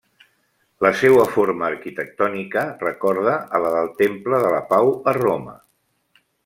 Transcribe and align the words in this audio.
La 0.85 0.91
seua 1.01 1.25
forma 1.35 1.67
arquitectònica 1.67 2.65
recorda 2.87 3.37
a 3.59 3.63
la 3.67 3.77
del 3.79 3.95
Temple 4.03 4.45
de 4.47 4.53
la 4.59 4.67
Pau 4.75 4.95
a 5.13 5.19
Roma. 5.25 5.59